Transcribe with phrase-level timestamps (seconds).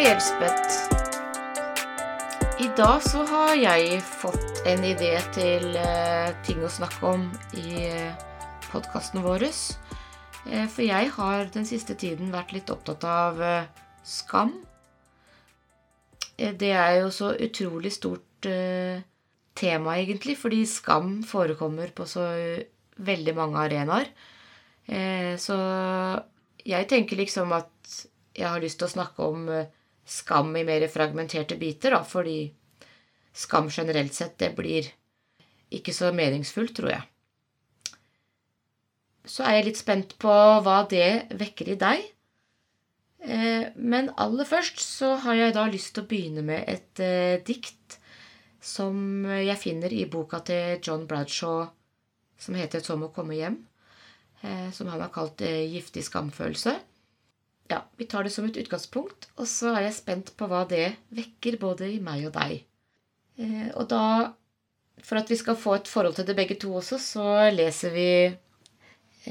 [0.00, 0.76] Hei, Elspeth.
[2.64, 7.26] I dag så har jeg fått en idé til eh, ting å snakke om
[7.60, 8.22] i eh,
[8.70, 9.44] podkasten vår.
[9.44, 13.42] Eh, for jeg har den siste tiden vært litt opptatt av
[14.00, 14.54] skam.
[16.40, 18.48] Det er jo så utrolig stort
[19.60, 22.24] tema, egentlig, fordi skam forekommer på så
[22.96, 24.08] veldig mange arenaer.
[25.36, 25.60] Så
[26.64, 27.68] jeg tenker liksom at
[28.36, 29.68] jeg har lyst til å snakke om eh,
[30.10, 32.50] skam i mer fragmenterte biter, da, fordi
[33.32, 34.88] skam generelt sett, det blir
[35.70, 37.02] ikke så meningsfullt, tror jeg.
[39.30, 40.32] Så er jeg litt spent på
[40.64, 42.06] hva det vekker i deg.
[43.20, 47.42] Eh, Men aller først så har jeg da lyst til å begynne med et eh,
[47.46, 47.98] dikt
[48.60, 51.68] som jeg finner i boka til John Bradshaw
[52.40, 53.64] som heter 'Som å komme hjem',
[54.42, 56.80] eh, som han har kalt 'Giftig skamfølelse'.
[57.70, 60.96] Ja, Vi tar det som et utgangspunkt, og så er jeg spent på hva det
[61.14, 62.64] vekker både i meg og deg.
[63.38, 64.34] Eh, Og da,
[65.02, 68.08] for at vi skal få et forhold til det begge to også, så leser vi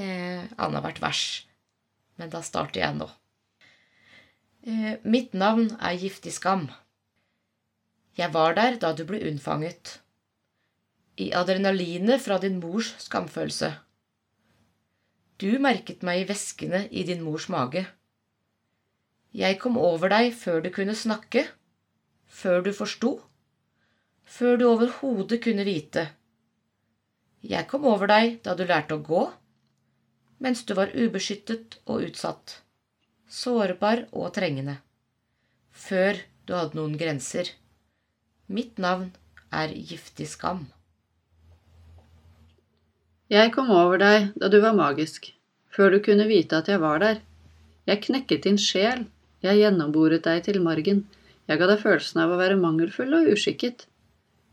[0.00, 1.46] eh, annethvert vers.
[2.16, 3.10] Men da starter jeg nå.
[4.66, 6.70] Eh, mitt navn er Giftig skam.
[8.16, 9.98] Jeg var der da du ble unnfanget.
[11.20, 13.74] I adrenalinet fra din mors skamfølelse.
[15.40, 17.86] Du merket meg i væskene i din mors mage.
[19.30, 21.44] Jeg kom over deg før du kunne snakke,
[22.26, 23.10] før du forsto,
[24.26, 26.08] før du overhodet kunne vite.
[27.42, 29.22] Jeg kom over deg da du lærte å gå,
[30.42, 32.56] mens du var ubeskyttet og utsatt,
[33.30, 34.80] sårbar og trengende,
[35.70, 37.52] før du hadde noen grenser.
[38.50, 39.12] Mitt navn
[39.54, 40.66] er Giftig skam.
[43.30, 45.30] Jeg kom over deg da du var magisk,
[45.70, 47.22] før du kunne vite at jeg var der.
[47.86, 49.06] Jeg knekket din sjel,
[49.44, 51.04] jeg gjennomboret deg til margen,
[51.48, 53.86] jeg ga deg følelsen av å være mangelfull og uskikket.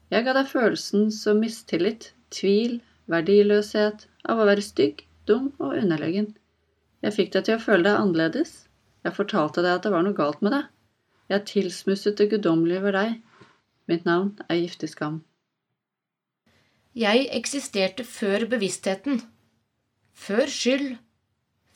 [0.10, 2.80] Jeg ga deg følelsen som mistillit, tvil,
[3.12, 6.32] verdiløshet, av å være stygg, dum og underlegen.
[7.06, 8.54] Jeg fikk deg til å føle deg annerledes.
[9.06, 10.68] Jeg fortalte deg at det var noe galt med deg.
[11.32, 13.18] Jeg tilsmusset det guddommelige over deg.
[13.88, 15.22] Mitt navn er Giftig skam.
[16.98, 19.20] Jeg eksisterte før bevisstheten,
[20.18, 20.96] før skyld,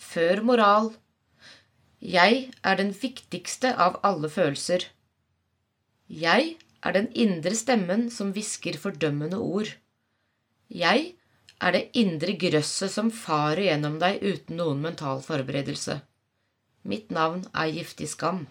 [0.01, 0.89] før moral.
[2.01, 4.87] Jeg er den viktigste av alle følelser.
[6.09, 9.69] Jeg er den indre stemmen som hvisker fordømmende ord.
[10.67, 11.11] Jeg
[11.61, 15.99] er det indre grøsset som farer gjennom deg uten noen mental forberedelse.
[16.89, 18.47] Mitt navn er Giftig skam.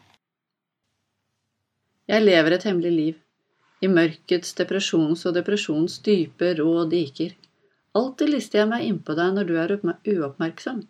[2.07, 3.19] Jeg lever et hemmelig liv.
[3.83, 7.35] I mørkets, depresjons og depresjons dype, rå diker.
[7.99, 10.85] Alltid lister jeg meg innpå deg når du er uoppmerksom.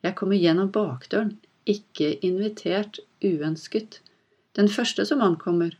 [0.00, 1.34] Jeg kommer gjennom bakdøren,
[1.72, 4.00] ikke invitert, uønsket.
[4.56, 5.76] Den første som ankommer.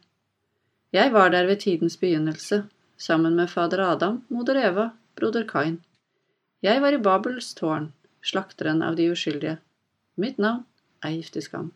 [0.92, 2.64] Jeg var der ved tidens begynnelse,
[2.98, 5.80] sammen med fader Adam, moder Eva, broder Kain.
[6.62, 7.92] Jeg var i Babels tårn,
[8.22, 9.58] slakteren av de uskyldige.
[10.16, 10.64] Mitt navn
[11.02, 11.72] er Giftig skam.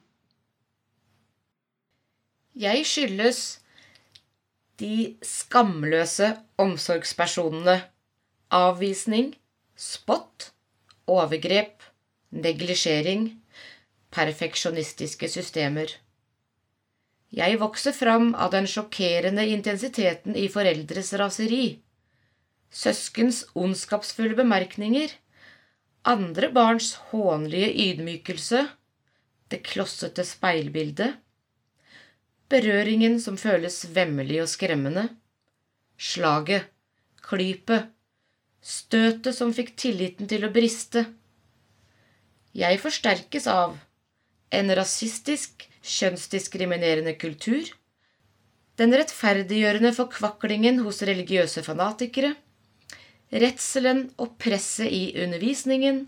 [2.54, 3.40] Jeg skyldes
[4.78, 7.80] de skamløse omsorgspersonene
[8.54, 9.34] avvisning,
[9.76, 10.52] spott,
[11.06, 11.82] overgrep,
[12.30, 13.32] neglisjering,
[14.14, 15.90] perfeksjonistiske systemer.
[17.34, 21.80] Jeg vokser fram av den sjokkerende intensiteten i foreldres raseri,
[22.70, 25.10] søskens ondskapsfulle bemerkninger,
[26.06, 28.60] andre barns hånlige ydmykelse,
[29.50, 31.16] det klossete speilbildet,
[32.52, 35.08] berøringen som føles vemmelig og skremmende,
[35.98, 36.68] slaget,
[37.24, 37.90] klypet,
[38.62, 41.06] støtet som fikk tilliten til å briste.
[42.54, 43.74] Jeg forsterkes av
[44.54, 47.66] en rasistisk, kjønnsdiskriminerende kultur,
[48.80, 52.32] den rettferdiggjørende forkvaklingen hos religiøse fanatikere,
[53.34, 56.06] redselen og presset i undervisningen,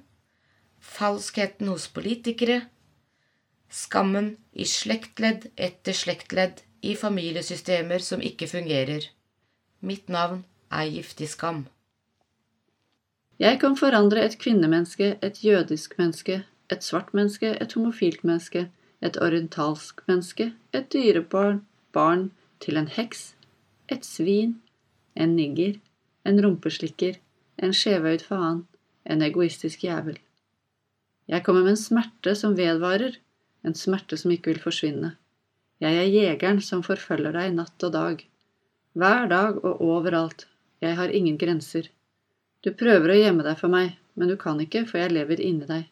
[0.81, 2.63] falskheten hos politikere,
[3.71, 9.09] skammen i slektledd etter slektledd i familiesystemer som ikke fungerer.
[9.81, 11.67] Mitt navn er Giftig skam.
[13.39, 18.67] Jeg kan forandre et kvinnemenneske, et jødisk menneske, et svart menneske, et homofilt menneske,
[19.03, 22.31] et orientalsk menneske, et dyrebarn, barn
[22.61, 23.35] til en heks,
[23.89, 24.57] et svin,
[25.15, 25.77] en nigger,
[26.27, 27.21] en rumpeslikker,
[27.63, 28.65] en skjevøyd faen,
[29.07, 30.19] en egoistisk jævel.
[31.27, 33.19] Jeg kommer med en smerte som vedvarer,
[33.67, 35.15] en smerte som ikke vil forsvinne.
[35.83, 38.23] Jeg er jegeren som forfølger deg natt og dag.
[38.97, 40.47] Hver dag og overalt.
[40.81, 41.91] Jeg har ingen grenser.
[42.65, 45.69] Du prøver å gjemme deg for meg, men du kan ikke, for jeg lever inni
[45.69, 45.85] deg.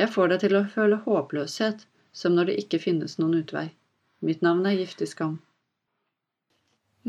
[0.00, 1.84] Jeg får deg til å føle håpløshet,
[2.16, 3.68] som når det ikke finnes noen utvei.
[4.24, 5.38] Mitt navn er Giftig skam.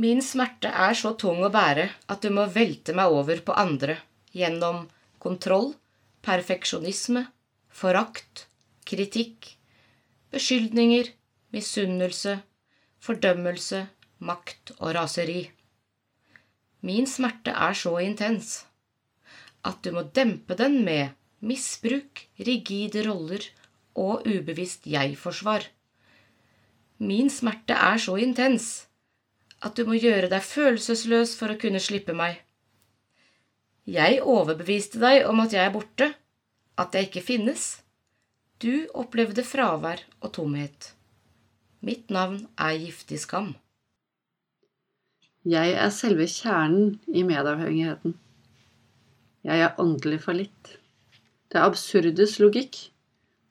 [0.01, 3.97] Min smerte er så tung å bære at du må velte meg over på andre
[4.35, 4.85] gjennom
[5.23, 5.73] kontroll,
[6.23, 7.25] perfeksjonisme,
[7.67, 8.45] forakt,
[8.87, 9.53] kritikk,
[10.31, 11.11] beskyldninger,
[11.51, 12.37] misunnelse,
[13.03, 13.85] fordømmelse,
[14.23, 15.41] makt og raseri.
[16.87, 18.61] Min smerte er så intens
[19.67, 21.11] at du må dempe den med
[21.41, 23.45] misbruk, rigide roller
[23.97, 25.65] og ubevisst jeg-forsvar.
[27.01, 28.71] Min smerte er så intens
[29.61, 32.39] at du må gjøre deg følelsesløs for å kunne slippe meg.
[33.89, 36.07] Jeg overbeviste deg om at jeg er borte,
[36.81, 37.65] at jeg ikke finnes.
[38.61, 40.91] Du opplevde fravær og tomhet.
[41.81, 43.55] Mitt navn er giftig skam.
[45.49, 48.13] Jeg er selve kjernen i medavhengigheten.
[49.41, 50.75] Jeg er åndelig fallitt.
[51.51, 52.77] Det absurdes logikk.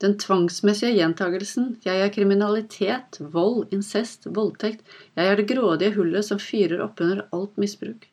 [0.00, 1.74] Den tvangsmessige gjentagelsen.
[1.84, 4.80] Jeg er kriminalitet, vold, incest, voldtekt.
[5.18, 8.06] Jeg er det grådige hullet som fyrer oppunder alt misbruk.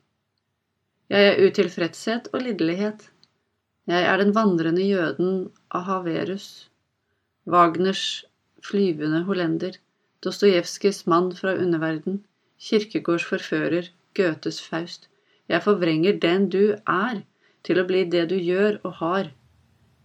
[1.07, 3.05] Jeg er utilfredshet og lidelighet.
[3.87, 6.67] Jeg er den vandrende jøden Ahaverus.
[7.47, 8.25] Wagners
[8.59, 9.79] flyvende hollender.
[10.23, 12.25] Dostojevskijs mann fra underverden.
[12.59, 13.87] Kirkegårds forfører.
[14.17, 15.07] Goethes Faust.
[15.47, 17.23] Jeg forvrenger den du er,
[17.63, 19.31] til å bli det du gjør og har.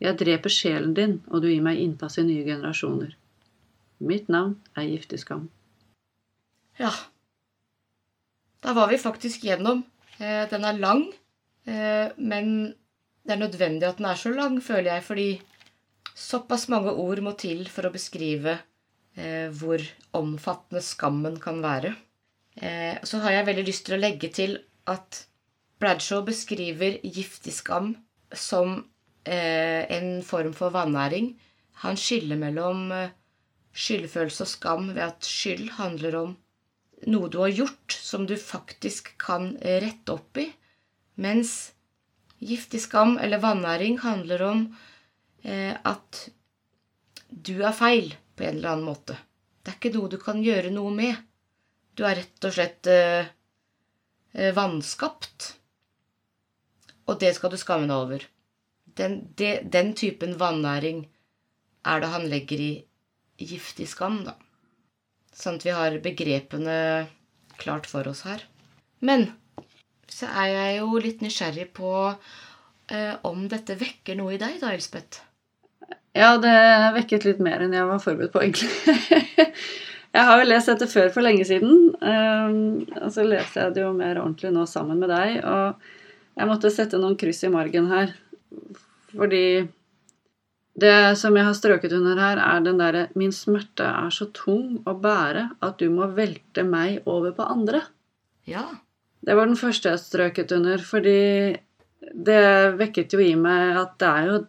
[0.02, 3.14] Jeg dreper sjelen din, og du gir meg innpass i nye generasjoner.
[4.02, 5.46] Mitt navn er Giftig skam.
[6.80, 6.90] Ja.
[8.62, 9.84] Da var vi faktisk gjennom.
[10.18, 11.06] Eh, den er lang,
[11.66, 12.74] eh, men
[13.22, 15.28] det er nødvendig at den er så lang, føler jeg, fordi
[16.14, 18.58] såpass mange ord må til for å beskrive
[19.16, 19.82] eh, hvor
[20.18, 21.94] omfattende skammen kan være.
[23.08, 24.58] Så har jeg veldig lyst til å legge til
[24.92, 25.22] at
[25.80, 27.94] Bradshaw beskriver giftig skam
[28.36, 28.82] som
[29.24, 31.32] en form for vannæring.
[31.82, 33.10] Han skiller mellom eh,
[33.74, 36.34] skyldfølelse og skam ved at skyld handler om
[37.10, 40.46] noe du har gjort som du faktisk kan rette opp i,
[41.18, 41.72] mens
[42.38, 44.62] giftig skam eller vannæring handler om
[45.42, 46.28] eh, at
[47.28, 49.16] du er feil på en eller annen måte.
[49.62, 51.16] Det er ikke noe du kan gjøre noe med.
[51.98, 53.26] Du er rett og slett eh,
[54.54, 55.48] vanskapt.
[57.10, 58.28] Og det skal du skamme deg over
[58.98, 61.06] den, de, den typen vannæring
[61.88, 62.72] er det han legger i
[63.42, 64.36] giftig skam, da.
[65.32, 66.76] Sånn at vi har begrepene
[67.60, 68.44] klart for oss her.
[69.02, 69.30] Men
[70.12, 74.74] så er jeg jo litt nysgjerrig på eh, om dette vekker noe i deg, da,
[74.76, 75.22] Elspeth?
[76.12, 76.52] Ja, det
[76.98, 78.68] vekket litt mer enn jeg var forberedt på, egentlig.
[80.16, 81.94] jeg har jo lest dette før for lenge siden.
[82.04, 85.38] Um, og så leste jeg det jo mer ordentlig nå sammen med deg.
[85.40, 88.12] Og jeg måtte sette noen kryss i margen her.
[89.12, 89.46] Fordi
[90.82, 94.80] det som jeg har strøket under her, er den derre Min smerte er så tung
[94.88, 97.82] å bære at du må velte meg over på andre.
[98.48, 98.64] Ja.
[99.22, 101.58] Det var den første jeg strøket under, fordi
[102.26, 104.40] det vekket jo i meg at det er jo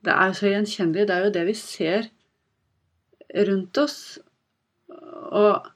[0.00, 1.06] Det er så gjenkjennelig.
[1.06, 2.06] Det er jo det vi ser
[3.46, 3.98] rundt oss.
[4.88, 5.66] Og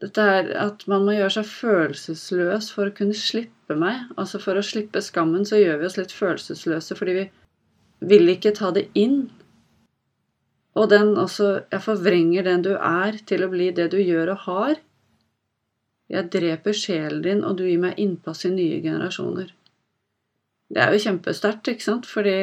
[0.00, 4.04] dette er at man må gjøre seg følelsesløs for å kunne slippe meg.
[4.20, 7.26] Altså For å slippe skammen så gjør vi oss litt følelsesløse fordi vi
[8.12, 9.30] vil ikke ta det inn.
[10.76, 14.44] Og den også Jeg forvrenger den du er, til å bli det du gjør og
[14.44, 14.74] har.
[16.12, 19.48] Jeg dreper sjelen din, og du gir meg innpass i nye generasjoner.
[20.68, 22.06] Det er jo kjempesterkt, ikke sant?
[22.06, 22.36] Fordi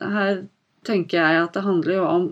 [0.00, 0.40] her
[0.88, 2.26] tenker jeg at det handler jo om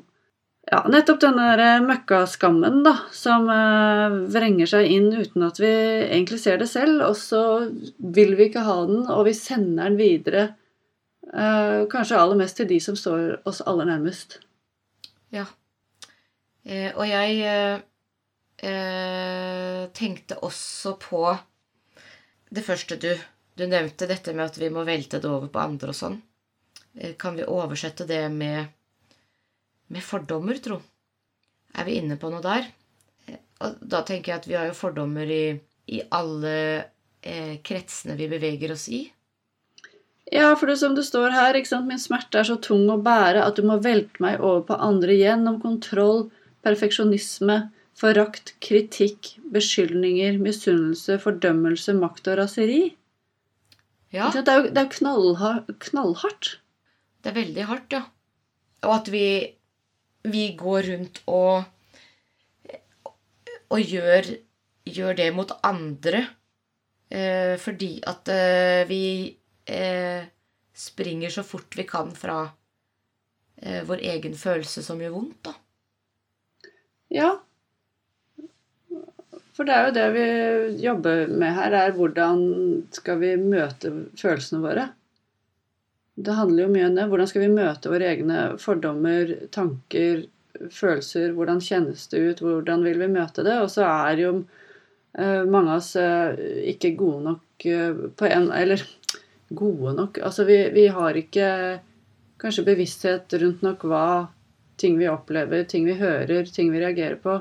[0.71, 5.73] ja, nettopp denne der møkkaskammen, da, som uh, vrenger seg inn uten at vi
[6.09, 7.05] egentlig ser det selv.
[7.11, 7.43] Og så
[7.99, 10.49] vil vi ikke ha den, og vi sender den videre.
[11.27, 14.41] Uh, kanskje aller mest til de som står oss aller nærmest.
[15.35, 15.47] Ja.
[16.67, 17.43] Eh, og jeg
[18.59, 21.21] eh, tenkte også på
[22.51, 23.13] det første du,
[23.55, 26.19] du nevnte, dette med at vi må velte det over på andre og sånn.
[26.99, 28.67] Eh, kan vi oversette det med
[29.93, 30.81] med fordommer, tro.
[31.77, 32.69] Er vi inne på noe der?
[33.65, 35.45] Og da tenker jeg at vi har jo fordommer i,
[35.93, 36.57] i alle
[37.23, 39.07] eh, kretsene vi beveger oss i.
[40.33, 43.57] Ja, for det som det står her, min smerte er så tung å bære at
[43.57, 46.27] du må velte meg over på andre gjennom kontroll,
[46.67, 47.61] perfeksjonisme,
[47.97, 52.83] forakt, kritikk, beskyldninger, misunnelse, fordømmelse, makt og raseri.
[54.11, 54.33] Ja.
[54.35, 56.57] Det er jo, det er knallhardt.
[57.23, 58.03] Det er veldig hardt, ja.
[58.87, 59.27] Og at vi
[60.33, 61.65] vi går rundt og,
[63.73, 64.31] og gjør,
[64.87, 66.23] gjør, det mot andre
[67.11, 69.03] eh, fordi at eh, vi
[69.67, 70.27] eh,
[70.77, 72.43] springer så fort vi kan fra
[73.63, 75.57] eh, vår egen følelse som gjør vondt, da.
[77.17, 77.31] Ja.
[79.57, 80.27] For det er jo det vi
[80.85, 82.41] jobber med her, er hvordan
[82.93, 84.91] skal vi møte følelsene våre.
[86.17, 87.07] Det handler jo mye om det.
[87.11, 90.23] Hvordan skal vi møte våre egne fordommer, tanker,
[90.73, 91.35] følelser?
[91.37, 92.41] Hvordan kjennes det ut?
[92.45, 93.59] Hvordan vil vi møte det?
[93.61, 94.31] Og så er jo
[95.13, 96.41] eh, mange av oss eh,
[96.73, 98.81] ikke gode nok eh, på en Eller
[99.61, 101.51] gode nok Altså vi, vi har ikke
[102.41, 104.07] kanskje bevissthet rundt nok hva
[104.81, 107.39] ting vi opplever, ting vi hører, ting vi reagerer på.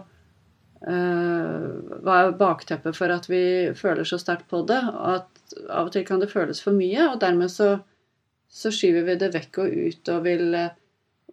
[0.85, 4.79] hva er bakteppet for at vi føler så sterkt på det?
[4.79, 7.73] At av og til kan det føles for mye, og dermed så
[8.49, 10.57] så skyver vi det vekk og ut og vil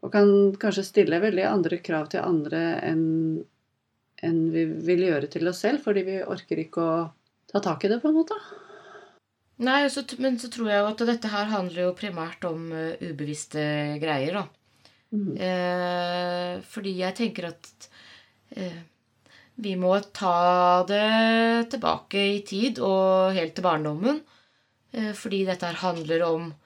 [0.03, 0.29] Og kan
[0.59, 3.05] kanskje stille veldig andre krav til andre enn
[4.23, 6.99] enn vi vil gjøre til oss selv, fordi vi orker ikke å
[7.51, 8.37] ta tak i det, på en måte.
[9.67, 12.95] Nei, så, men så tror jeg jo at dette her handler jo primært om uh,
[13.03, 13.65] ubevisste
[14.03, 14.45] greier, da.
[15.13, 15.35] Mm.
[15.45, 17.89] Eh, fordi jeg tenker at
[18.57, 18.79] eh,
[19.61, 24.23] vi må ta det tilbake i tid og helt til barndommen.
[24.95, 26.62] Eh, fordi dette her handler om Eh,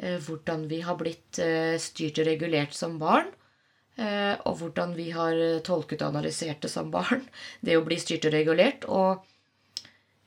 [0.00, 3.28] hvordan vi har blitt eh, styrt og regulert som barn.
[4.00, 7.26] Eh, og hvordan vi har tolket og analysert det som barn.
[7.64, 8.86] Det å bli styrt og regulert.
[8.88, 9.20] Og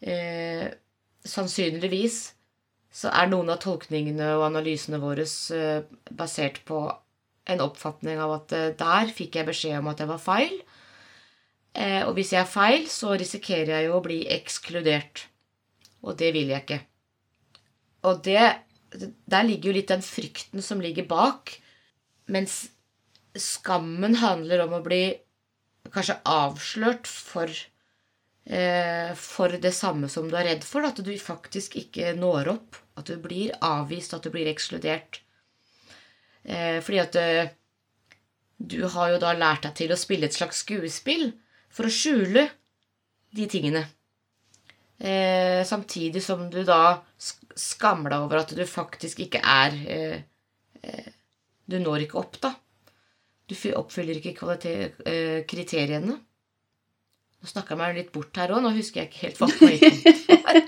[0.05, 0.69] eh,
[1.25, 2.19] sannsynligvis
[2.93, 5.81] så er noen av tolkningene og analysene våre eh,
[6.13, 6.85] basert på
[7.49, 10.61] en oppfatning av at eh, der fikk jeg beskjed om at jeg var feil.
[12.05, 15.23] og hvis jeg er feil, så risikerer jeg jo å bli ekskludert.
[16.05, 16.77] Og det vil jeg ikke.
[18.05, 18.43] Og det
[18.93, 21.55] der ligger jo litt den frykten som ligger bak.
[22.31, 22.67] Mens
[23.33, 25.03] skammen handler om å bli
[25.93, 27.49] kanskje avslørt for,
[28.45, 30.85] eh, for det samme som du er redd for.
[30.85, 32.77] At du faktisk ikke når opp.
[32.97, 35.19] At du blir avvist, at du blir ekskludert.
[36.43, 37.49] Eh, fordi at eh,
[38.57, 41.31] du har jo da lært deg til å spille et slags skuespill
[41.73, 42.49] for å skjule
[43.33, 43.85] de tingene.
[44.99, 47.01] Eh, samtidig som du da
[47.59, 50.19] skammer deg over at du faktisk ikke er eh,
[50.83, 51.09] eh,
[51.69, 52.53] Du når ikke opp, da.
[53.47, 54.35] Du oppfyller ikke
[55.05, 56.17] eh, kriteriene.
[57.43, 58.63] Nå snakka jeg meg litt bort her òg.
[58.63, 60.61] Nå husker jeg ikke helt hva poenget var.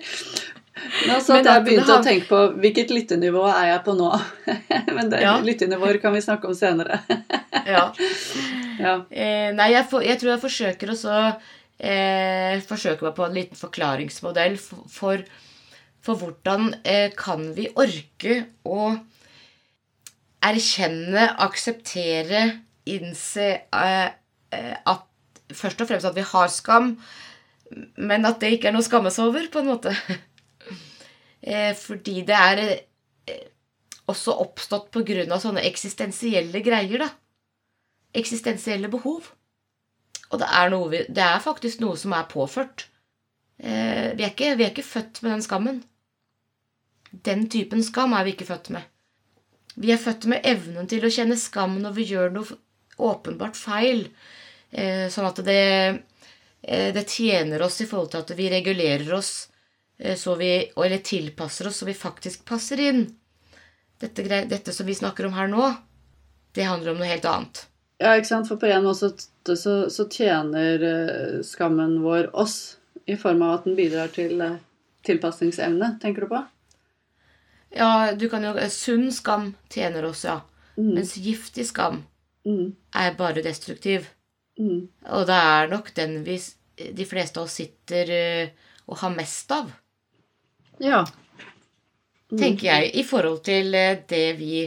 [1.05, 2.01] Nå satt jeg jeg begynte har...
[2.01, 4.09] å tenke på hvilket lyttenivå er jeg på nå.
[4.97, 5.35] Men det, ja.
[5.43, 6.99] lyttenivåer kan vi snakke om senere.
[7.75, 7.85] ja.
[8.79, 8.95] ja.
[9.09, 10.97] Eh, nei, jeg, for, jeg, tror jeg forsøker å
[11.79, 15.25] eh, forsøke meg på en liten forklaringsmodell for, for,
[16.05, 18.93] for hvordan eh, kan vi orke å
[20.45, 22.43] erkjenne, akseptere,
[22.93, 24.07] innse eh,
[24.53, 25.11] eh, at
[25.45, 26.87] Først og fremst at vi har skam,
[28.01, 29.91] men at det ikke er noe å skammes over, på en måte.
[31.83, 32.61] Fordi det er
[34.09, 37.11] også oppstått av sånne eksistensielle greier, da.
[38.17, 39.29] Eksistensielle behov.
[40.31, 42.87] Og det er, vi, det er, faktisk noe som er påført.
[43.61, 45.83] Vi, er ikke, vi, er ikke, født med den skammen.
[47.23, 48.83] Den typen skam er vi ikke født med.
[49.75, 52.57] Vi er født med evnen til å kjenne skam når vi gjør noe
[52.97, 54.07] åpenbart feil.
[54.71, 55.65] Eh, sånn at det,
[56.61, 59.49] eh, det, tjener oss i forhold til at vi regulerer oss
[59.99, 63.05] eh, vi, eller tilpasser oss så vi faktisk passer inn.
[63.99, 65.69] Dette, dette som vi snakker om her nå,
[66.55, 67.65] det handler om noe helt annet.
[67.99, 68.49] Ja, ikke sant.
[68.51, 70.83] For på en måte så, så tjener
[71.47, 74.41] skammen vår oss i form av at den bidrar til
[75.07, 76.41] tilpasningsevne, tenker du på?
[77.75, 80.39] Ja, du kan jo Sunn skam tjener oss, ja.
[80.77, 80.93] Mm.
[80.97, 82.03] Mens giftig skam
[82.47, 82.69] mm.
[82.95, 84.07] er bare destruktiv.
[84.59, 84.87] Mm.
[85.11, 86.37] Og det er nok den vi,
[86.75, 89.71] de fleste av oss sitter uh, og har mest av.
[90.83, 91.03] Ja.
[92.31, 93.75] Tenker jeg, i forhold til
[94.09, 94.65] det vi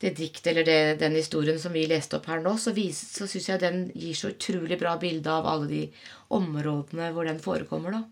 [0.00, 3.28] det diktet eller det, den historien som vi leste opp her nå, så, vis, så
[3.28, 5.82] syns jeg den gir så utrolig bra bilde av alle de
[6.36, 7.96] områdene hvor den forekommer.
[7.96, 8.02] da.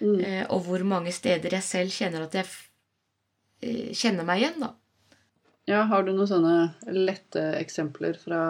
[0.00, 0.18] Mm.
[0.18, 2.50] Eh, og hvor mange steder jeg selv kjenner at jeg
[3.60, 4.74] eh, kjenner meg igjen, da.
[5.68, 8.40] Ja, Har du noen sånne lette eksempler fra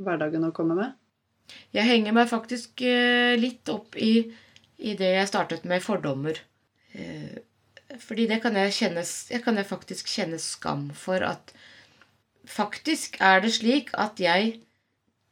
[0.00, 0.96] hverdagen å komme med?
[1.74, 4.28] Jeg henger meg faktisk eh, litt opp i,
[4.76, 6.36] i, det jeg startet med fordommer.
[6.92, 7.40] Eh,
[7.98, 11.54] fordi det kan jeg, kjennes, jeg kan jeg faktisk kjenne skam for at
[12.50, 14.58] faktisk er det slik at jeg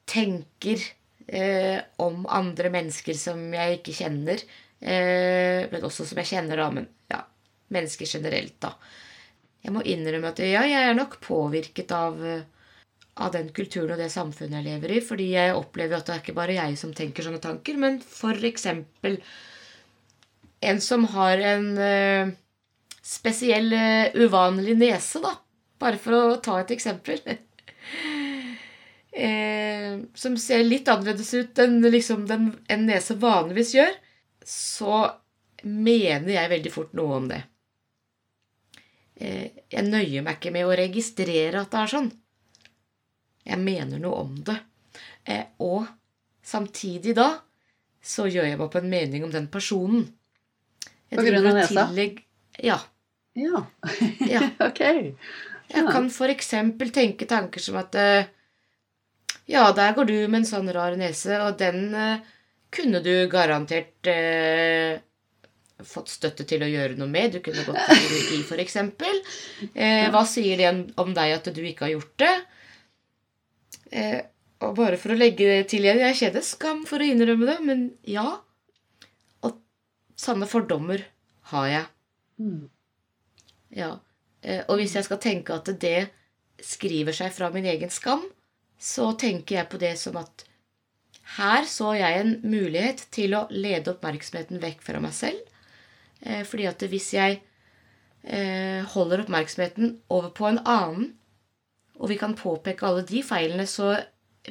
[0.08, 0.80] tenker
[1.26, 4.42] eh, om andre mennesker som jeg ikke kjenner,
[4.80, 6.70] eh, men også som jeg kjenner, da.
[6.72, 7.22] Men ja,
[7.75, 8.72] mennesker generelt, da.
[9.68, 12.22] Jeg må innrømme at ja, jeg er nok påvirket av,
[13.20, 15.02] av den kulturen og det samfunnet jeg lever i.
[15.04, 17.98] Fordi jeg opplever at det er ikke bare jeg som tenker sånne tanker, men
[18.48, 19.18] eksempel
[20.64, 22.32] en som har en uh,
[23.04, 25.37] spesiell, uh, uvanlig nese, da.
[25.78, 27.20] Bare for å ta et eksempel.
[29.12, 33.94] eh, som ser litt annerledes ut enn liksom den, en nese vanligvis gjør,
[34.48, 35.04] så
[35.62, 37.44] mener jeg veldig fort noe om det.
[39.18, 42.10] Eh, jeg nøyer meg ikke med å registrere at det er sånn.
[43.48, 44.58] Jeg mener noe om det.
[45.26, 45.87] Eh, og
[46.44, 47.28] samtidig da
[48.04, 50.06] så gjør jeg meg opp en mening om den personen.
[51.10, 51.87] Jeg På grunn av nesa?
[51.88, 52.25] tillegg-
[52.62, 52.78] Ja.
[53.34, 53.64] Ja.
[54.26, 54.42] ja.
[54.68, 54.80] ok.
[55.68, 58.25] Jeg kan eksempel tenke tanker som at eh,
[59.48, 61.94] Ja, der går du med en sånn rar nese, og den
[62.70, 65.00] kunne du garantert eh,
[65.87, 67.37] fått støtte til å gjøre noe med.
[67.37, 69.20] Du kunne gått til UDI, eksempel.
[69.75, 72.35] Eh, hva sier det om deg at du ikke har gjort det?
[73.90, 74.20] Eh,
[74.66, 77.58] og bare for å legge det til igjen Jeg kjenner skam for å innrømme det,
[77.64, 78.26] men ja.
[79.47, 79.61] Og
[80.18, 81.04] sanne fordommer
[81.52, 81.87] har jeg.
[82.42, 82.66] Mm.
[83.78, 83.92] Ja.
[84.42, 86.11] Eh, Og hvis jeg skal tenke at det
[86.58, 88.25] skriver seg fra min egen skam,
[88.78, 90.44] så tenker jeg på det som at
[91.38, 95.38] her så jeg en mulighet til å lede oppmerksomheten vekk fra meg selv.
[96.22, 97.40] Eh, Fordi at hvis jeg
[98.25, 101.12] eh, holder oppmerksomheten over på en annen,
[101.98, 103.96] og vi kan påpeke alle de feilene, så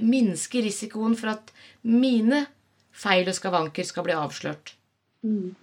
[0.04, 1.54] minsker risikoen for at
[1.88, 2.46] mine
[2.92, 4.74] feil og skavanker skal bli avslørt.
[5.24, 5.56] Mm.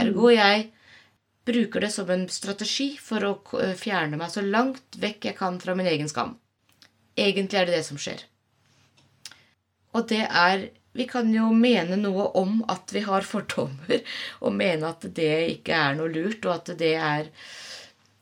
[0.00, 0.68] Ergo jeg
[1.50, 5.58] bruker det som en strategi for å eh, fjerne meg så langt vekk jeg kan
[5.62, 6.36] fra min egen skam.
[7.18, 8.22] Egentlig er det det som skjer.
[9.96, 14.02] Og det er Vi kan jo mene noe om at vi har fordommer,
[14.42, 17.30] og mene at det ikke er noe lurt, og at det er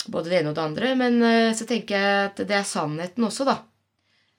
[0.08, 0.92] både det ene og det andre.
[1.00, 3.58] Men eh, så tenker jeg at det er sannheten også, da.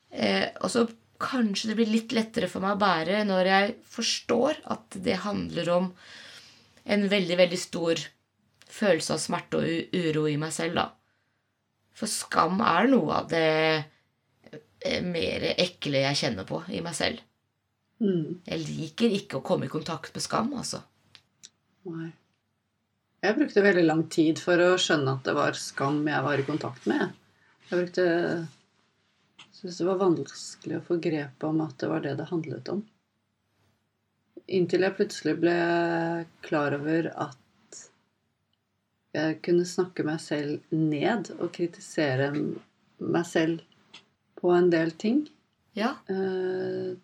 [0.09, 0.85] Eh, og så
[1.19, 5.71] kanskje det blir litt lettere for meg å bære når jeg forstår at det handler
[5.73, 5.89] om
[6.89, 8.01] en veldig, veldig stor
[8.69, 10.87] følelse av smerte og uro i meg selv, da.
[11.97, 17.25] For skam er noe av det eh, mer ekle jeg kjenner på i meg selv.
[17.99, 18.39] Mm.
[18.47, 20.81] Jeg liker ikke å komme i kontakt med skam, altså.
[21.89, 22.11] Nei.
[23.19, 26.45] Jeg brukte veldig lang tid for å skjønne at det var skam jeg var i
[26.47, 27.11] kontakt med.
[27.67, 28.05] Jeg brukte
[29.59, 32.85] syntes det var vanskelig å få grep om at det var det det handlet om.
[34.49, 35.57] Inntil jeg plutselig ble
[36.45, 37.81] klar over at
[39.13, 43.65] jeg kunne snakke meg selv ned og kritisere meg selv
[44.39, 45.25] på en del ting.
[45.77, 45.97] Ja.
[46.07, 46.95] Eh,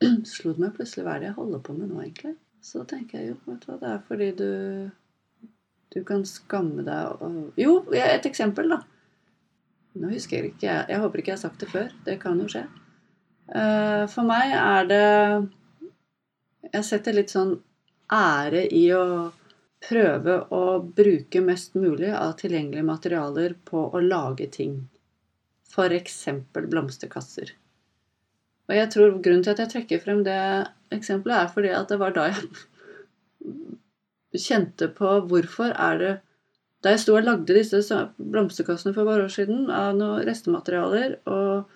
[0.32, 2.36] slo det meg plutselig hva er det jeg holder på med nå, egentlig?
[2.64, 4.50] Så tenker jeg jo, vet du hva, det er fordi du
[5.90, 8.78] du kan skamme deg og Jo, et eksempel, da.
[9.98, 11.88] Nå husker jeg ikke, jeg, jeg håper ikke jeg har sagt det før.
[12.06, 12.62] Det kan jo skje.
[13.50, 15.06] Eh, for meg er det
[16.70, 17.56] Jeg setter litt sånn
[18.14, 19.32] ære i å
[19.82, 24.78] prøve å bruke mest mulig av tilgjengelige materialer på å lage ting.
[25.80, 27.54] Eksempel blomsterkasser.
[28.70, 30.38] Og jeg tror grunnen til at jeg trekker frem det
[30.94, 32.44] eksempelet, er fordi at det var da jeg
[34.46, 36.12] kjente på hvorfor er det
[36.80, 41.18] Da jeg sto og lagde disse blomsterkassene for et par år siden av noen restematerialer
[41.28, 41.66] og,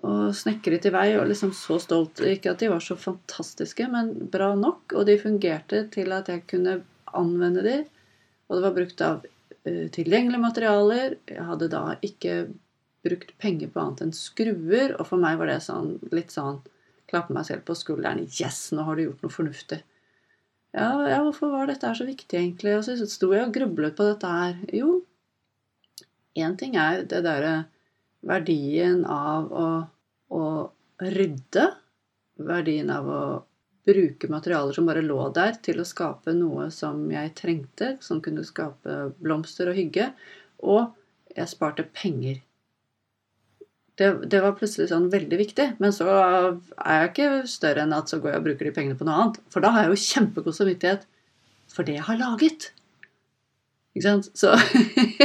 [0.00, 4.14] og snekret i vei og liksom så stolt Ikke at de var så fantastiske, men
[4.32, 4.94] bra nok.
[4.96, 6.78] Og de fungerte til at jeg kunne
[7.12, 7.76] anvende de.
[8.48, 9.28] Og det var brukt av
[9.68, 11.18] eh, tilgjengelige materialer.
[11.28, 12.38] Jeg hadde da ikke
[13.04, 16.62] brukt penger på annet enn skruer, og for meg var det sånn, litt sånn
[17.04, 18.22] Klappe meg selv på skulderen.
[18.40, 19.76] Yes, nå har du gjort noe fornuftig.
[20.74, 22.72] Ja, ja, hvorfor var dette her så viktig, egentlig?
[22.78, 24.56] Og så sto jeg og grublet på dette her.
[24.74, 24.96] Jo,
[26.34, 27.52] én ting er det derre
[28.26, 29.66] verdien av å,
[30.34, 30.44] å
[31.14, 31.68] rydde.
[32.40, 33.22] Verdien av å
[33.84, 38.42] bruke materialer som bare lå der, til å skape noe som jeg trengte, som kunne
[38.48, 40.08] skape blomster og hygge.
[40.64, 40.88] Og
[41.36, 42.40] jeg sparte penger.
[43.94, 45.66] Det, det var plutselig sånn veldig viktig.
[45.82, 48.98] Men så er jeg ikke større enn at så går jeg og bruker de pengene
[48.98, 49.42] på noe annet.
[49.54, 51.06] For da har jeg jo kjempegod samvittighet
[51.74, 52.70] for det jeg har laget.
[53.94, 54.30] Ikke sant?
[54.34, 54.54] Så,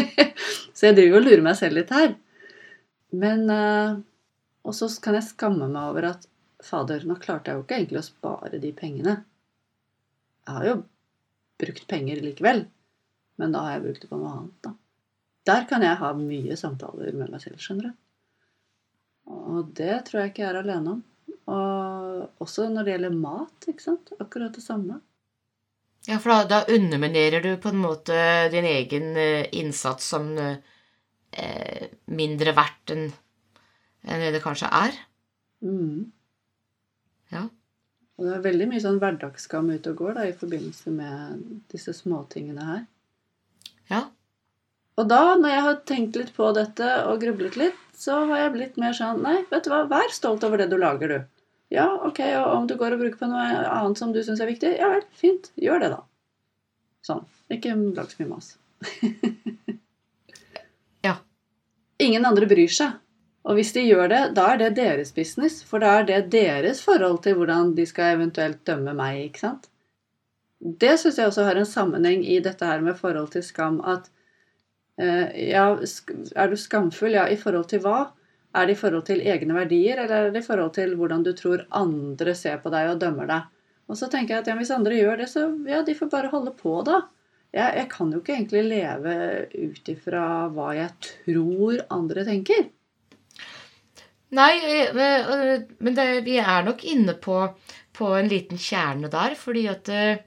[0.78, 2.14] så jeg driver og lurer meg selv litt her.
[3.10, 3.98] Men eh,
[4.68, 6.28] Og så kan jeg skamme meg over at
[6.62, 9.16] fader, nå klarte jeg jo ikke egentlig å spare de pengene.
[10.46, 10.76] Jeg har jo
[11.62, 12.68] brukt penger likevel.
[13.40, 14.76] Men da har jeg brukt det på noe annet, da.
[15.48, 17.98] Der kan jeg ha mye samtaler med meg selv, skjønner du.
[19.30, 21.04] Og det tror jeg ikke jeg er alene om.
[21.50, 23.70] Og også når det gjelder mat.
[23.70, 24.12] ikke sant?
[24.20, 25.00] Akkurat det samme.
[26.08, 28.16] Ja, for da, da underminerer du på en måte
[28.54, 33.10] din egen eh, innsats som eh, mindre verdt enn
[34.08, 34.96] en det det kanskje er.
[35.62, 36.12] Mm.
[37.34, 37.50] Ja.
[38.18, 41.94] Og det er veldig mye sånn hverdagsskam ute og går da, i forbindelse med disse
[41.96, 42.86] småtingene her.
[43.92, 44.02] Ja.
[45.00, 48.56] Og da, når jeg har tenkt litt på dette og grublet litt, så har jeg
[48.56, 51.28] blitt mer sånn Nei, vet du hva, vær stolt over det du lager, du.
[51.72, 54.50] Ja, ok, og om du går og bruker på noe annet som du syns er
[54.50, 55.52] viktig, ja vel, fint.
[55.62, 56.02] Gjør det, da.
[57.06, 57.24] Sånn.
[57.54, 58.56] Ikke lag så mye mas.
[61.06, 61.14] Ja.
[62.04, 62.98] Ingen andre bryr seg.
[63.48, 65.62] Og hvis de gjør det, da er det deres business.
[65.64, 69.70] For da er det deres forhold til hvordan de skal eventuelt dømme meg, ikke sant?
[70.60, 73.80] Det syns jeg også har en sammenheng i dette her med forhold til skam.
[73.80, 74.12] At
[75.00, 77.14] ja, er du skamfull?
[77.16, 78.10] Ja, i forhold til hva?
[78.58, 81.32] Er det i forhold til egne verdier, eller er det i forhold til hvordan du
[81.38, 83.46] tror andre ser på deg og dømmer deg?
[83.90, 86.32] Og så tenker jeg at ja, hvis andre gjør det, så ja, de får bare
[86.34, 87.04] holde på, da.
[87.50, 89.14] Jeg, jeg kan jo ikke egentlig leve
[89.58, 92.68] ut ifra hva jeg tror andre tenker.
[94.38, 97.40] Nei, eh, eh, men det, vi er nok inne på,
[97.98, 100.22] på en liten kjerne der, fordi at eh,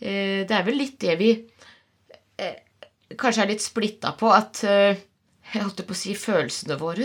[0.00, 1.53] eh, det er vel litt det vi eh,
[3.20, 5.02] kanskje er litt splitta på, at eh,
[5.52, 7.04] Jeg holdt på å si følelsene våre.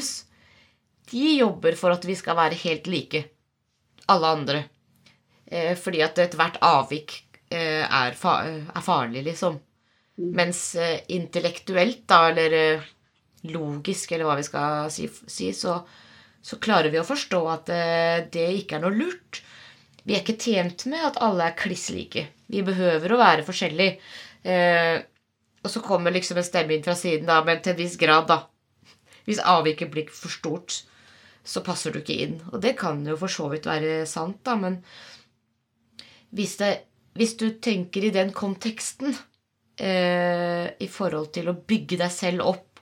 [1.12, 3.26] De jobber for at vi skal være helt like
[4.10, 4.62] alle andre.
[5.50, 7.15] Eh, fordi at ethvert avvik
[7.50, 9.58] eh, er, farlig, liksom.
[10.36, 12.86] Mens eh, intellektuelt, da, eller
[13.50, 15.80] logisk, eller hva vi skal si, si så,
[16.43, 17.69] så klarer vi å forstå at
[18.34, 19.39] det ikke er noe lurt.
[20.04, 22.26] Vi er ikke tjent med at alle er kliss like.
[22.52, 23.95] Vi behøver å være forskjellige.
[25.63, 28.30] Og så kommer liksom en stemme inn fra siden, da, men til en viss grad,
[28.30, 28.43] da.
[29.28, 30.84] Hvis avviket blir for stort,
[31.43, 32.38] så passer du ikke inn.
[32.54, 34.80] Og det kan jo for så vidt være sant, da, men
[36.36, 36.72] hvis, det,
[37.17, 39.12] hvis du tenker i den konteksten
[39.82, 42.82] eh, i forhold til å bygge deg selv opp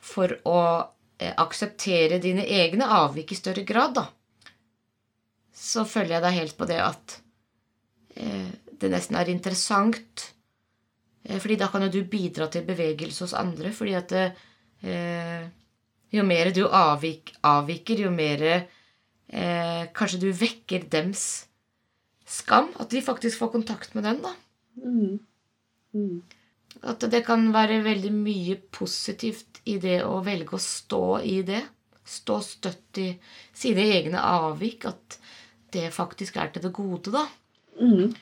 [0.00, 0.60] for å
[1.18, 4.06] eh, akseptere dine egne avvik i større grad, da,
[5.60, 7.16] så følger jeg deg helt på det at
[8.16, 10.30] eh, det nesten er interessant.
[11.30, 15.46] Eh, fordi da kan jo du bidra til bevegelse hos andre, fordi at eh,
[16.10, 21.24] jo mer du avvik, avviker, jo mer eh, kanskje du vekker dems
[22.26, 22.72] skam.
[22.82, 24.34] At de faktisk får kontakt med den, da.
[24.82, 25.18] Mm.
[25.94, 26.22] Mm.
[26.90, 31.62] At det kan være veldig mye positivt i det å velge å stå i det.
[32.10, 33.10] Stå støtt i
[33.54, 34.88] sine egne avvik.
[34.90, 35.18] At
[35.74, 37.26] det faktisk er til det gode, da.
[37.78, 38.14] Mm.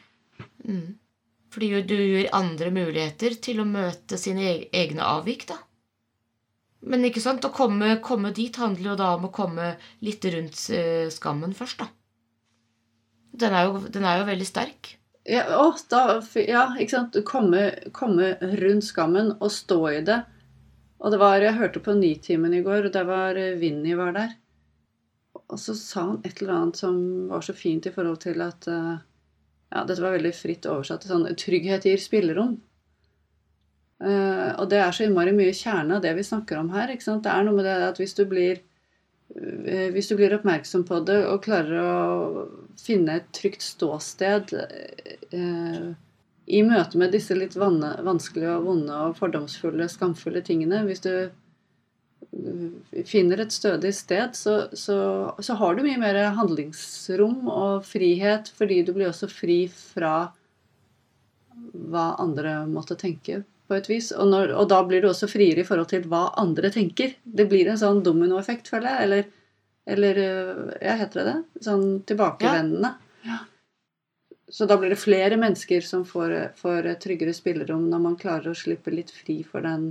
[0.64, 0.88] Mm.
[1.52, 5.56] Fordi du gir andre muligheter til å møte sine e- egne avvik, da.
[6.88, 9.72] Men ikke sant, å komme, komme dit handler jo da om å komme
[10.04, 11.88] litt rundt eh, skammen først, da.
[13.38, 14.94] Den er jo, den er jo veldig sterk.
[15.28, 17.18] Ja, å, da, ja, ikke sant.
[17.28, 20.22] Komme, komme rundt skammen og stå i det.
[20.98, 24.14] Og det var, Jeg hørte på Nitimen i går, og der var eh, Vinni var
[24.16, 24.32] der.
[25.48, 26.96] Og så sa han et eller annet som
[27.30, 28.96] var så fint i forhold til at eh,
[29.68, 31.04] Ja, dette var veldig fritt oversatt.
[31.08, 32.56] Sånn trygghet gir spillerom.
[33.98, 36.92] Uh, og det er så innmari mye kjerne av det vi snakker om her.
[36.92, 37.24] ikke sant?
[37.26, 38.60] Det er noe med det at hvis du blir
[39.34, 42.44] uh, hvis du blir oppmerksom på det og klarer å
[42.78, 45.88] finne et trygt ståsted uh,
[46.48, 51.12] i møte med disse litt vanskelige og vonde og fordomsfulle, skamfulle tingene Hvis du
[53.06, 54.98] finner et stødig sted, så, så,
[55.40, 60.30] så har du mye mer handlingsrom og frihet, fordi du blir også fri fra
[61.72, 64.10] hva andre måtte tenke, på et vis.
[64.16, 67.12] Og, når, og da blir du også friere i forhold til hva andre tenker.
[67.22, 69.04] Det blir en sånn dominoeffekt, føler jeg.
[69.04, 69.28] Eller,
[69.96, 71.64] eller øh, ja, heter det det?
[71.66, 72.94] Sånn tilbakevendende.
[73.28, 73.42] Ja.
[74.48, 78.56] Så da blir det flere mennesker som får, får tryggere spillerom når man klarer å
[78.56, 79.90] slippe litt fri for den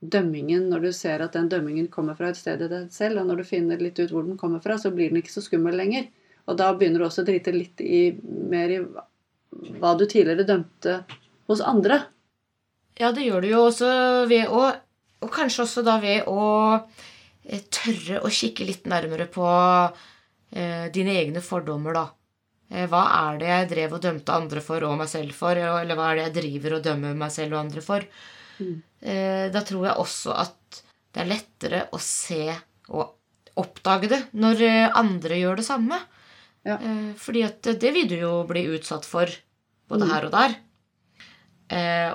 [0.00, 0.68] dømmingen.
[0.70, 3.42] Når du ser at den dømmingen kommer fra et sted i deg selv, og når
[3.42, 6.08] du finner litt ut hvor den kommer fra, så blir den ikke så skummel lenger.
[6.48, 8.82] Og da begynner du også å drite litt i, mer i
[9.80, 11.00] hva du tidligere dømte
[11.48, 12.02] hos andre.
[12.98, 13.88] Ja, det gjør du jo også
[14.28, 14.68] ved å
[15.18, 16.42] Og kanskje også da ved å
[16.78, 22.04] eh, tørre å kikke litt nærmere på eh, dine egne fordommer, da.
[22.70, 25.58] Eh, hva er det jeg drev og dømte andre for og meg selv for?
[25.58, 28.06] Eller hva er det jeg driver og dømmer meg selv og andre for?
[28.58, 28.76] Mm.
[29.00, 30.80] Eh, da tror jeg også at
[31.14, 32.44] det er lettere å se
[32.88, 33.14] og
[33.58, 35.98] oppdage det når eh, andre gjør det samme.
[36.66, 36.76] Ja.
[36.78, 39.30] Eh, fordi at det vil du jo bli utsatt for
[39.88, 40.10] både Mm.
[40.12, 40.56] her og der.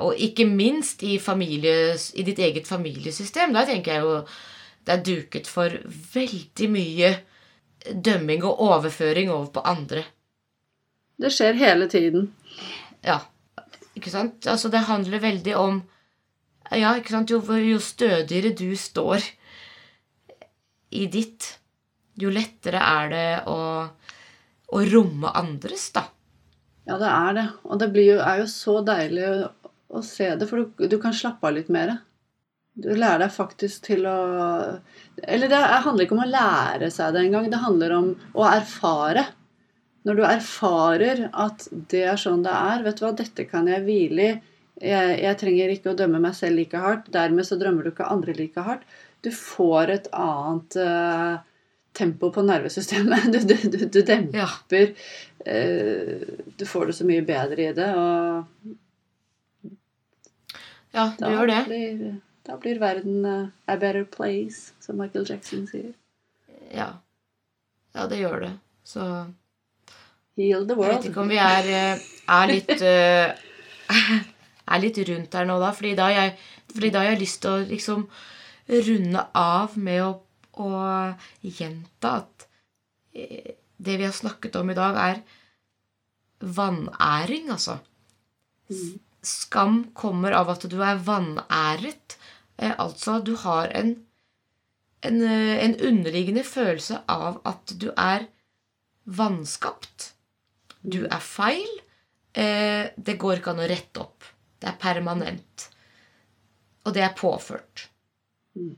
[0.01, 3.53] Og ikke minst i, familie, i ditt eget familiesystem.
[3.53, 4.15] Der tenker jeg jo
[4.85, 5.69] det er duket for
[6.13, 7.11] veldig mye
[7.93, 10.03] dømming og overføring over på andre.
[11.21, 12.31] Det skjer hele tiden.
[13.05, 13.19] Ja,
[13.95, 14.47] ikke sant?
[14.49, 15.81] Altså, det handler veldig om
[16.79, 17.31] Ja, ikke sant?
[17.33, 19.25] Jo, jo stødigere du står
[20.93, 21.49] i ditt,
[22.21, 23.57] jo lettere er det å,
[24.73, 26.05] å romme andres, da.
[26.89, 27.45] Ja, det er det.
[27.63, 31.15] Og det jo, er jo så deilig å, å se det, for du, du kan
[31.15, 31.95] slappe av litt mer.
[32.73, 34.17] Du lærer deg faktisk til å
[35.21, 37.49] Eller det handler ikke om å lære seg det engang.
[37.51, 39.27] Det handler om å erfare.
[40.03, 43.85] Når du erfarer at det er sånn det er Vet du hva, dette kan jeg
[43.85, 44.33] hvile i.
[44.81, 47.09] Jeg, jeg trenger ikke å dømme meg selv like hardt.
[47.13, 48.85] Dermed så drømmer du ikke andre like hardt.
[49.23, 51.37] Du får et annet uh,
[51.95, 53.29] tempo på nervesystemet.
[53.33, 54.49] Du, du, du, du demper ja.
[55.47, 56.25] uh,
[56.57, 57.89] Du får det så mye bedre i det.
[57.93, 58.45] Og
[60.93, 61.61] ja, du gjør det.
[61.69, 65.93] Blir, da blir verden uh, a better place, som Michael Jackson sier.
[66.73, 66.91] Ja.
[67.93, 68.51] Ja, det gjør det.
[68.83, 69.05] Så
[70.37, 70.91] Heal the world.
[70.91, 74.23] Jeg vet ikke om vi er, eh, er litt uh,
[74.73, 75.69] Er litt rundt her nå, da.
[75.75, 76.35] Fordi da jeg,
[76.73, 78.07] fordi da har jeg lyst til å liksom
[78.87, 80.11] runde av med å,
[80.63, 80.71] å
[81.45, 82.47] gjenta at
[83.13, 85.21] det vi har snakket om i dag, er
[86.43, 87.77] vanæring, altså.
[88.69, 88.99] Mm.
[89.23, 92.17] Skam kommer av at du er vanæret.
[92.57, 93.95] Eh, altså, du har en,
[95.01, 98.27] en, eh, en, underliggende følelse av at du er
[99.05, 100.11] vanskapt.
[100.83, 101.79] Du er feil.
[102.33, 104.32] Eh, det går ikke an å rette opp.
[104.63, 105.67] Det er permanent.
[106.87, 107.89] Og det er påført.
[108.55, 108.75] Mm.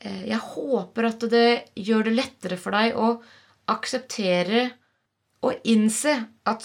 [0.00, 3.14] Jeg håper at det gjør det lettere for deg å
[3.70, 4.62] akseptere
[5.44, 6.14] og innse
[6.48, 6.64] at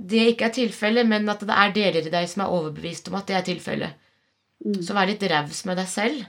[0.00, 3.18] det ikke er tilfellet, men at det er deler i deg som er overbevist om
[3.18, 4.06] at det er tilfellet.
[4.64, 4.80] Mm.
[4.86, 6.26] Så vær litt raus med deg selv.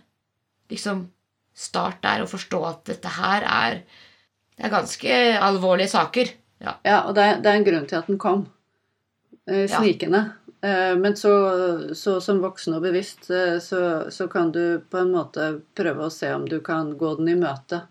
[0.71, 1.09] Liksom
[1.51, 3.81] Start der og forstå at dette her er
[4.55, 6.29] Det er ganske alvorlige saker.
[6.63, 8.45] Ja, ja og det er, det er, en grunn til at den kom.
[9.49, 10.21] Eh, snikende.
[10.21, 10.40] Ja.
[10.61, 11.33] Eh, men så,
[11.95, 16.13] så, som voksen og bevisst eh, så, så, kan du på en måte prøve å
[16.13, 17.81] se om du kan gå den i møte.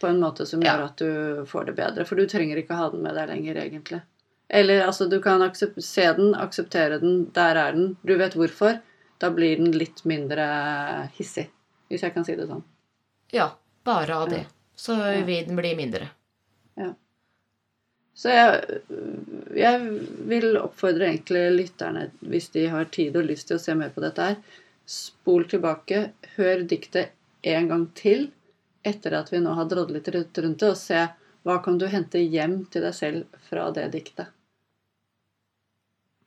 [0.00, 2.06] På en måte som gjør at du får det bedre.
[2.08, 4.00] For du trenger ikke ha den med deg lenger, egentlig.
[4.48, 7.94] Eller altså, du kan se den, akseptere den, der er den.
[8.02, 8.80] Du vet hvorfor
[9.22, 10.44] da blir den litt mindre
[11.16, 11.46] hissig,
[11.88, 12.64] hvis jeg kan si det sånn.
[13.32, 13.52] Ja,
[13.86, 14.44] bare av det.
[14.76, 16.10] Så vil den bli mindre.
[16.80, 16.90] Ja.
[18.14, 18.78] Så jeg,
[19.58, 19.88] jeg,
[20.30, 24.04] vil oppfordre egentlig lytterne, hvis de har tid og lyst til å se mer på
[24.04, 24.38] dette her,
[24.86, 28.28] spol tilbake, hør diktet en gang til
[28.84, 31.02] etter at vi nå har drodlet litt rundt det, og se
[31.44, 34.30] hva kan du hente hjem til deg selv fra det diktet.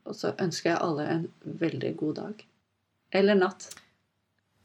[0.07, 1.27] Og så ønsker jeg alle en
[1.63, 2.47] veldig god dag.
[3.11, 3.69] Eller natt.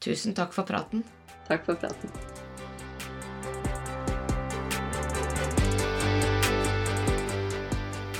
[0.02, 1.04] Tusen takk for praten.
[1.48, 2.41] Takk for praten.